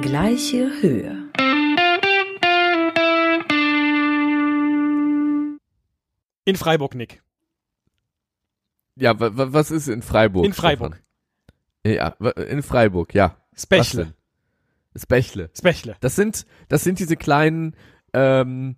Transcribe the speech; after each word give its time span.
Gleiche 0.00 0.70
Höhe. 0.80 1.28
In 6.44 6.56
Freiburg, 6.56 6.94
Nick. 6.94 7.22
Ja, 8.96 9.18
wa- 9.20 9.36
wa- 9.36 9.52
was 9.52 9.70
ist 9.70 9.88
in 9.88 10.02
Freiburg? 10.02 10.44
In 10.44 10.52
Freiburg. 10.52 11.00
Stefan? 11.84 12.16
Ja, 12.24 12.30
in 12.42 12.62
Freiburg, 12.62 13.14
ja. 13.14 13.36
Spechle. 13.56 14.14
Bächle. 15.08 15.50
Spechle. 15.56 15.96
Das 16.00 16.16
sind, 16.16 16.46
das 16.68 16.84
sind 16.84 16.98
diese 16.98 17.16
kleinen 17.16 17.74
ähm, 18.12 18.76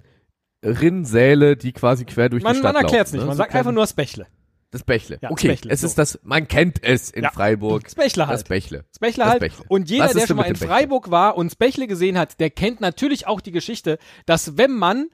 Rinnsäle, 0.64 1.56
die 1.56 1.72
quasi 1.72 2.04
quer 2.04 2.28
durch 2.28 2.42
Man, 2.42 2.54
die 2.56 2.62
man 2.62 2.72
Stadt 2.72 2.82
erklärt 2.84 3.06
es 3.08 3.12
laufen, 3.12 3.16
nicht, 3.16 3.22
ne? 3.22 3.26
man 3.28 3.36
So 3.36 3.42
sagt 3.42 3.54
einfach 3.54 3.72
nur 3.72 3.86
Spechle. 3.86 4.26
Das 4.74 4.82
Bächle. 4.84 5.18
Ja, 5.22 5.30
okay, 5.30 5.48
Bächle, 5.48 5.70
es 5.72 5.80
so. 5.82 5.86
ist 5.86 5.98
das, 5.98 6.18
man 6.22 6.48
kennt 6.48 6.82
es 6.82 7.10
in 7.10 7.22
Ja. 7.24 7.30
Freiburg. 7.30 7.84
Das 7.84 7.96
halt. 7.96 8.48
Bächle. 8.48 8.84
Spechle 8.94 9.22
Das 9.24 9.30
halt. 9.30 9.40
Bächle. 9.40 9.64
Und 9.68 9.88
jeder, 9.88 10.08
der 10.08 10.26
schon 10.26 10.36
mal 10.36 10.44
in 10.44 10.54
Bächle? 10.54 10.66
Freiburg 10.66 11.10
war 11.10 11.36
und 11.36 11.50
Spechle 11.52 11.86
gesehen 11.86 12.18
hat, 12.18 12.40
der 12.40 12.50
kennt 12.50 12.80
natürlich 12.80 13.26
auch 13.26 13.40
die 13.40 13.52
Geschichte, 13.52 13.98
dass 14.26 14.56
wenn 14.56 14.72
man 14.72 15.06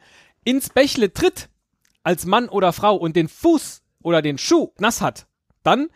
ins 0.45 0.71
Bächle 0.71 1.13
tritt, 1.13 1.49
als 2.03 2.25
Mann 2.25 2.49
oder 2.49 2.73
Frau 2.73 2.97
und 2.97 3.15
den 3.17 3.29
Fuß 3.29 3.83
oder 4.03 4.23
den 4.23 4.39
Schuh 4.39 4.71
nass 4.79 5.03
hat, 5.03 5.27
dann, 5.63 5.89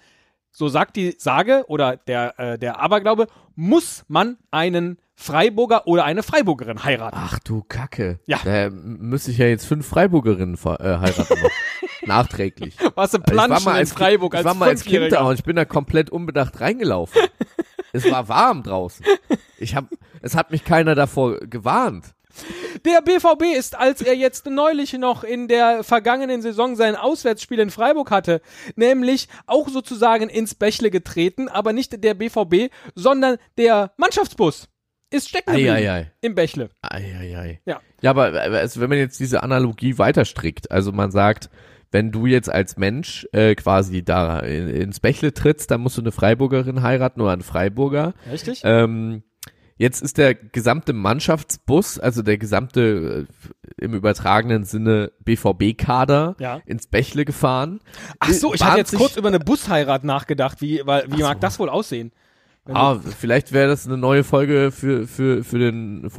so 0.52 0.69
sagt 0.69 0.96
die 0.96 1.14
Sage 1.19 1.64
oder 1.69 1.96
der, 1.96 2.38
äh, 2.38 2.58
der 2.58 2.80
Aberglaube, 2.80 3.27
muss 3.55 4.05
man 4.08 4.36
einen 4.50 4.98
Freiburger 5.14 5.86
oder 5.86 6.05
eine 6.05 6.22
Freiburgerin 6.22 6.84
heiraten. 6.84 7.16
Ach 7.19 7.38
du 7.38 7.62
Kacke. 7.62 8.20
Ja. 8.27 8.38
Da 8.44 8.69
müsste 8.70 9.30
ich 9.30 9.38
ja 9.38 9.46
jetzt 9.46 9.64
fünf 9.64 9.86
Freiburgerinnen 9.86 10.56
äh, 10.56 10.58
heiraten. 10.98 11.38
Nachträglich. 12.06 12.76
Was 12.94 13.14
im 13.14 13.22
Also 13.22 13.32
ich 13.32 13.38
war 13.38 13.46
Planschen 13.46 13.64
mal 13.64 13.72
in 13.72 13.78
als, 13.78 13.92
Freiburg 13.92 14.34
ich 14.34 14.38
als 14.38 14.44
war 14.44 14.54
mal 14.54 14.68
als 14.68 14.84
Kind 14.84 15.12
da 15.12 15.24
und 15.24 15.34
ich 15.34 15.44
bin 15.44 15.56
da 15.56 15.64
komplett 15.64 16.10
unbedacht 16.10 16.60
reingelaufen. 16.60 17.20
es 17.92 18.10
war 18.10 18.28
warm 18.28 18.62
draußen. 18.62 19.04
Ich 19.58 19.74
hab, 19.74 19.86
es 20.22 20.34
hat 20.34 20.50
mich 20.50 20.64
keiner 20.64 20.94
davor 20.94 21.38
gewarnt. 21.41 22.14
Der 22.84 23.00
BVB 23.00 23.56
ist, 23.56 23.78
als 23.78 24.02
er 24.02 24.14
jetzt 24.14 24.46
neulich 24.46 24.92
noch 24.94 25.22
in 25.22 25.46
der 25.46 25.84
vergangenen 25.84 26.42
Saison 26.42 26.74
sein 26.74 26.96
Auswärtsspiel 26.96 27.61
in 27.61 27.70
Freiburg 27.70 28.11
hatte, 28.11 28.41
nämlich 28.74 29.28
auch 29.46 29.68
sozusagen 29.68 30.28
ins 30.28 30.55
Bächle 30.55 30.91
getreten, 30.91 31.48
aber 31.48 31.72
nicht 31.72 32.02
der 32.02 32.14
BVB, 32.14 32.72
sondern 32.94 33.36
der 33.56 33.92
Mannschaftsbus 33.96 34.68
ist 35.11 35.28
stecken 35.28 35.52
geblieben 35.52 36.06
im 36.20 36.34
Bächle. 36.34 36.70
Eieiei. 36.83 37.61
Ja. 37.64 37.80
Ja, 38.02 38.11
aber 38.11 38.34
äh, 38.34 38.58
also 38.58 38.80
wenn 38.80 38.89
man 38.89 38.98
jetzt 38.98 39.20
diese 39.20 39.42
Analogie 39.42 39.96
weiter 39.98 40.24
strickt, 40.24 40.70
also 40.70 40.92
man 40.92 41.11
sagt, 41.11 41.50
wenn 41.95 42.11
du 42.11 42.27
jetzt 42.27 42.50
als 42.50 42.77
Mensch 42.77 43.25
äh, 43.31 43.55
quasi 43.55 44.03
da 44.05 44.41
in, 44.41 44.67
ins 44.67 44.98
Bächle 44.98 45.33
trittst, 45.33 45.70
dann 45.70 45.81
musst 45.81 45.97
du 45.97 46.03
eine 46.03 46.11
Freiburgerin 46.11 46.83
heiraten 46.83 47.20
oder 47.20 47.31
einen 47.31 47.42
Freiburger. 47.42 48.14
Richtig? 48.28 48.62
Ähm, 48.64 49.23
jetzt 49.77 50.03
ist 50.03 50.19
der 50.19 50.34
gesamte 50.34 50.92
Mannschaftsbus, 50.92 52.01
also 52.01 52.23
der 52.23 52.36
gesamte 52.36 53.28
äh, 53.78 53.84
im 53.84 53.95
übertragenen 53.95 54.64
Sinne 54.64 55.12
BVB-Kader 55.25 56.34
Ja. 56.41 56.61
ins 56.67 56.89
Bächle 56.89 57.25
gefahren. 57.25 57.78
Ach 58.19 58.33
so, 58.33 58.53
ich 58.55 58.64
hatte 58.64 58.79
jetzt 58.79 58.97
kurz 58.97 59.17
über 59.17 59.29
eine 59.29 59.39
Busheirat 59.39 60.03
nachgedacht. 60.03 60.61
Wie, 60.61 60.83
weil, 60.84 61.05
wie 61.12 61.23
Ach 61.23 61.29
mag 61.29 61.34
so. 61.36 61.41
das 61.42 61.58
wohl 61.61 61.69
aussehen? 61.69 62.11
Ah, 62.67 62.97
vielleicht 62.98 63.53
wäre 63.53 63.69
das 63.69 63.86
eine 63.86 63.98
neue 63.98 64.25
Folge 64.25 64.73
für, 64.73 65.06
für, 65.06 65.45
für 65.45 65.58
den 65.61 66.11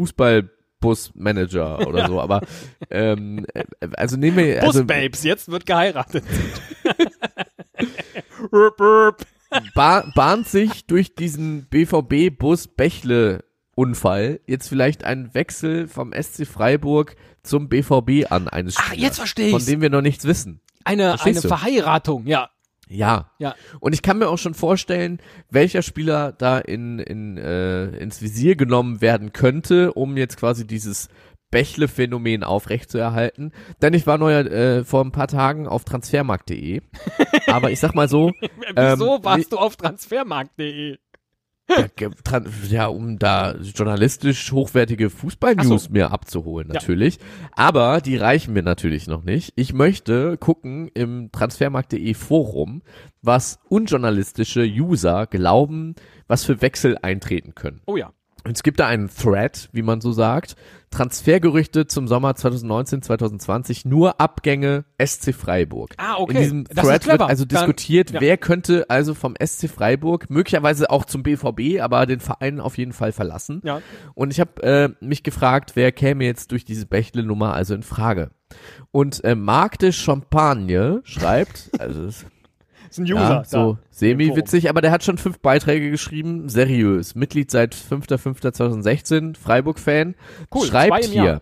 Fußballbusmanager 0.86 1.88
oder 1.88 2.08
so, 2.08 2.22
aber 2.22 2.42
ähm, 2.90 3.46
äh, 3.54 3.64
also 3.98 4.18
nehmen 4.18 4.38
wir 4.38 4.62
also 4.64 4.80
Busbabes, 4.80 5.24
jetzt 5.24 5.50
wird 5.50 5.66
geheiratet. 5.66 6.24
Rüp, 8.52 8.80
rüp. 8.80 9.26
ba 9.74 10.06
bahnt 10.16 10.48
sich 10.48 10.86
durch 10.86 11.16
diesen 11.16 11.66
BVB-Bus 11.68 12.68
Bächle 12.70 13.44
Unfall 13.76 14.40
jetzt 14.48 14.70
vielleicht 14.70 15.04
ein 15.04 15.34
Wechsel 15.34 15.88
vom 15.88 16.14
SC 16.14 16.48
Freiburg 16.48 17.16
zum 17.44 17.68
BVB 17.68 18.32
an 18.32 18.48
eines 18.48 18.78
Ach, 18.78 18.86
Spielers, 18.86 19.02
jetzt 19.02 19.18
versteh 19.18 19.50
von 19.50 19.60
ich's. 19.60 19.66
dem 19.68 19.82
wir 19.82 19.90
noch 19.90 20.02
nichts 20.02 20.26
wissen. 20.26 20.62
eine, 20.86 21.22
eine 21.22 21.42
du? 21.42 21.48
Verheiratung, 21.48 22.26
ja. 22.28 22.50
Ja. 22.88 23.32
Ja. 23.40 23.56
Und 23.80 23.94
ich 23.94 24.02
kann 24.02 24.18
mir 24.18 24.30
auch 24.30 24.38
schon 24.38 24.54
vorstellen, 24.54 25.20
welcher 25.50 25.82
Spieler 25.82 26.32
da 26.32 26.60
in, 26.60 27.00
in, 27.00 27.38
äh, 27.38 27.88
ins 27.98 28.22
Visier 28.22 28.56
genommen 28.56 29.02
werden 29.02 29.34
könnte, 29.34 29.94
um 29.94 30.18
jetzt 30.18 30.38
quasi 30.38 30.68
dieses 30.68 31.10
Bächle-Phänomen 31.52 32.44
aufrechtzuerhalten. 32.44 33.54
Denn 33.82 33.94
ich 33.94 34.06
war 34.06 34.18
neuer, 34.18 34.46
äh, 34.46 34.84
vor 34.84 35.04
ein 35.04 35.12
paar 35.12 35.28
Tagen 35.28 35.68
auf 35.68 35.86
transfermarkt.de. 35.86 36.82
Aber 37.48 37.72
ich 37.72 37.80
sag 37.80 37.96
mal 37.96 38.10
so, 38.10 38.34
Wieso 38.76 39.16
Ähm, 39.16 39.24
warst 39.24 39.54
du 39.54 39.58
auf 39.58 39.78
transfermarkt.de? 39.78 40.98
Ja, 41.68 41.86
ja, 42.70 42.88
um 42.88 43.18
da 43.18 43.56
journalistisch 43.56 44.52
hochwertige 44.52 45.10
Fußball-News 45.10 45.86
so. 45.86 45.92
mir 45.92 46.12
abzuholen, 46.12 46.68
Ja. 46.68 46.76
natürlich. 46.76 47.20
Aber 47.54 48.02
die 48.02 48.18
reichen 48.18 48.54
mir 48.54 48.62
natürlich 48.64 49.08
noch 49.08 49.24
nicht. 49.24 49.54
Ich 49.56 49.74
möchte 49.74 50.38
gucken 50.38 50.90
im 50.94 51.32
transfermarkt.de 51.32 52.14
Forum, 52.14 52.82
was 53.22 53.60
unjournalistische 53.70 54.64
User 54.64 55.26
glauben, 55.28 55.96
was 56.28 56.44
für 56.44 56.62
Wechsel 56.62 56.98
eintreten 57.02 57.56
können. 57.56 57.82
Oh 57.86 57.98
ja. 57.98 58.12
Und 58.46 58.56
es 58.56 58.62
gibt 58.62 58.80
da 58.80 58.86
einen 58.88 59.10
Thread, 59.10 59.70
wie 59.72 59.82
man 59.82 60.02
so 60.02 60.12
sagt. 60.12 60.56
Transfergerüchte 60.92 61.88
zum 61.88 62.08
Sommer 62.08 62.36
2019, 62.36 63.02
2020, 63.02 63.86
nur 63.86 64.22
Abgänge 64.22 64.86
SC 65.04 65.34
Freiburg. 65.34 65.96
Ah, 65.98 66.16
okay. 66.20 66.38
In 66.38 66.42
diesem 66.42 66.64
Das 66.66 66.86
Thread 66.86 67.08
wird 67.08 67.22
also 67.22 67.44
Dann- 67.44 67.58
diskutiert, 67.58 68.12
ja. 68.12 68.22
wer 68.22 68.38
könnte 68.38 68.86
also 68.88 69.16
vom 69.16 69.34
SC 69.44 69.68
Freiburg, 69.68 70.30
möglicherweise 70.30 70.92
auch 70.92 71.06
zum 71.06 71.24
BVB, 71.24 71.82
aber 71.82 72.06
den 72.06 72.20
Verein 72.20 72.60
auf 72.60 72.78
jeden 72.78 72.94
Fall 72.94 73.12
verlassen. 73.12 73.62
Ja. 73.66 73.82
Und 74.14 74.32
ich 74.32 74.40
habe 74.40 74.62
äh, 74.64 74.90
mich 75.04 75.24
gefragt, 75.24 75.72
wer 75.76 75.92
käme 75.92 76.24
jetzt 76.24 76.52
durch 76.52 76.64
diese 76.66 76.86
Bächle-Nummer 76.86 77.56
also 77.56 77.74
in 77.74 77.84
Frage. 77.84 78.30
Und 78.92 79.24
äh, 79.24 79.36
Marc 79.36 79.80
de 79.80 79.92
Champagne 79.92 81.02
schreibt, 81.04 81.72
also 81.80 82.06
es 82.06 82.26
ist 82.90 83.00
ein 83.00 83.04
User. 83.04 83.16
ja, 83.16 83.44
so 83.44 83.78
semi-witzig, 83.92 84.70
aber 84.70 84.82
der 84.82 84.92
hat 84.92 85.04
schon 85.04 85.18
fünf 85.18 85.40
Beiträge 85.40 85.90
geschrieben, 85.92 86.50
seriös. 86.50 87.16
Mitglied 87.16 87.52
seit 87.52 87.76
5.5.2016, 87.76 89.38
Freiburg-Fan. 89.38 90.16
Cool, 90.54 90.68
Schreibt 90.68 91.06
hier, 91.06 91.42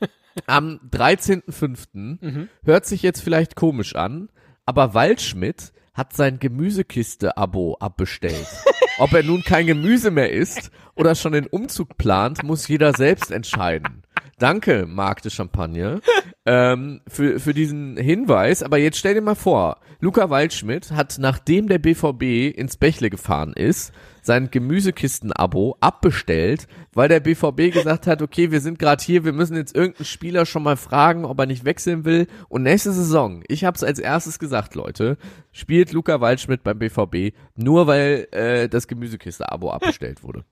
am 0.46 0.80
13.5. 0.90 2.18
Mhm. 2.20 2.48
hört 2.64 2.86
sich 2.86 3.02
jetzt 3.02 3.20
vielleicht 3.22 3.56
komisch 3.56 3.94
an, 3.96 4.28
aber 4.66 4.94
Waldschmidt 4.94 5.72
hat 5.94 6.12
sein 6.14 6.38
Gemüsekiste-Abo 6.38 7.76
abbestellt. 7.80 8.46
Ob 8.98 9.12
er 9.12 9.22
nun 9.22 9.42
kein 9.42 9.66
Gemüse 9.66 10.10
mehr 10.10 10.32
isst 10.32 10.70
oder 10.94 11.14
schon 11.14 11.32
den 11.32 11.46
Umzug 11.46 11.96
plant, 11.98 12.42
muss 12.44 12.68
jeder 12.68 12.92
selbst 12.92 13.30
entscheiden. 13.30 14.02
Danke, 14.38 14.86
Marc 14.86 15.22
de 15.22 15.30
Champagne, 15.32 16.00
ähm, 16.48 17.02
für, 17.06 17.38
für 17.38 17.52
diesen 17.52 17.98
Hinweis. 17.98 18.62
Aber 18.62 18.78
jetzt 18.78 18.96
stell 18.96 19.12
dir 19.12 19.20
mal 19.20 19.34
vor, 19.34 19.80
Luca 20.00 20.30
Waldschmidt 20.30 20.92
hat, 20.92 21.18
nachdem 21.20 21.68
der 21.68 21.78
BVB 21.78 22.56
ins 22.56 22.78
Bächle 22.78 23.10
gefahren 23.10 23.52
ist, 23.52 23.92
sein 24.22 24.50
Gemüsekisten-Abo 24.50 25.76
abbestellt, 25.80 26.66
weil 26.94 27.08
der 27.10 27.20
BVB 27.20 27.72
gesagt 27.72 28.06
hat, 28.06 28.22
okay, 28.22 28.50
wir 28.50 28.62
sind 28.62 28.78
gerade 28.78 29.04
hier, 29.04 29.26
wir 29.26 29.34
müssen 29.34 29.56
jetzt 29.56 29.76
irgendeinen 29.76 30.06
Spieler 30.06 30.46
schon 30.46 30.62
mal 30.62 30.78
fragen, 30.78 31.26
ob 31.26 31.38
er 31.38 31.46
nicht 31.46 31.66
wechseln 31.66 32.06
will. 32.06 32.26
Und 32.48 32.62
nächste 32.62 32.92
Saison, 32.92 33.42
ich 33.48 33.64
habe 33.64 33.76
es 33.76 33.84
als 33.84 33.98
erstes 33.98 34.38
gesagt, 34.38 34.74
Leute, 34.74 35.18
spielt 35.52 35.92
Luca 35.92 36.22
Waldschmidt 36.22 36.62
beim 36.62 36.78
BVB, 36.78 37.36
nur 37.56 37.86
weil 37.86 38.26
äh, 38.30 38.68
das 38.70 38.88
Gemüsekiste-Abo 38.88 39.70
abbestellt 39.70 40.22
wurde. 40.22 40.44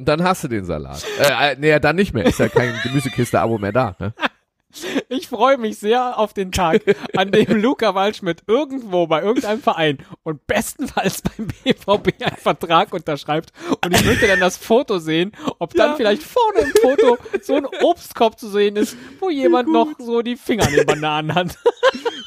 Und 0.00 0.08
dann 0.08 0.22
hast 0.22 0.42
du 0.42 0.48
den 0.48 0.64
Salat. 0.64 1.04
Äh, 1.18 1.52
äh, 1.52 1.56
nee, 1.58 1.78
dann 1.78 1.96
nicht 1.96 2.14
mehr. 2.14 2.24
Ist 2.24 2.38
ja 2.38 2.48
kein 2.48 2.72
Gemüsekiste-Abo 2.84 3.58
mehr 3.58 3.72
da. 3.72 3.96
Ne? 3.98 4.14
Ich 5.08 5.26
freue 5.28 5.58
mich 5.58 5.78
sehr 5.78 6.18
auf 6.18 6.32
den 6.32 6.52
Tag, 6.52 6.82
an 7.16 7.32
dem 7.32 7.56
Luca 7.60 7.94
Waldschmidt 7.94 8.44
irgendwo 8.46 9.06
bei 9.08 9.22
irgendeinem 9.22 9.60
Verein 9.60 9.98
und 10.22 10.46
bestenfalls 10.46 11.22
beim 11.22 11.48
BVB 11.64 12.22
einen 12.24 12.36
Vertrag 12.36 12.92
unterschreibt. 12.94 13.52
Und 13.84 13.94
ich 13.94 14.04
möchte 14.04 14.26
dann 14.28 14.40
das 14.40 14.56
Foto 14.56 14.98
sehen, 14.98 15.32
ob 15.58 15.74
dann 15.74 15.90
Ja. 15.90 15.96
vielleicht 15.96 16.22
vorne 16.22 16.60
im 16.60 16.72
Foto 16.80 17.18
so 17.42 17.56
ein 17.56 17.66
Obstkorb 17.82 18.38
zu 18.38 18.48
sehen 18.48 18.76
ist, 18.76 18.96
wo 19.18 19.30
jemand 19.30 19.68
noch 19.72 19.88
so 19.98 20.22
die 20.22 20.36
Finger 20.36 20.66
an 20.66 20.72
den 20.74 20.86
Bananen 20.86 21.34
hat. 21.34 21.58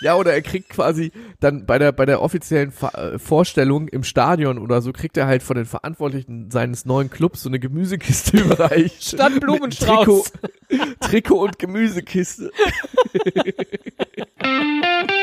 Ja, 0.01 0.15
oder 0.15 0.33
er 0.33 0.41
kriegt 0.41 0.69
quasi 0.69 1.13
dann 1.39 1.65
bei 1.65 1.79
der 1.79 1.93
bei 1.93 2.05
der 2.05 2.21
offiziellen 2.21 2.71
Fa 2.71 2.89
äh, 2.89 3.19
Vorstellung 3.19 3.87
im 3.87 4.03
Stadion 4.03 4.57
oder 4.57 4.81
so 4.81 4.91
kriegt 4.91 5.15
er 5.15 5.27
halt 5.27 5.43
von 5.43 5.55
den 5.55 5.65
Verantwortlichen 5.65 6.51
seines 6.51 6.83
neuen 6.85 7.09
Clubs 7.09 7.43
so 7.43 7.49
eine 7.49 7.59
Gemüsekiste 7.59 8.37
überreicht. 8.37 9.01
Statt 9.01 9.39
Blumenstrauß. 9.39 10.23
Trikot, 10.23 10.25
Trikot 10.99 11.39
und 11.39 11.59
Gemüsekiste. 11.59 12.51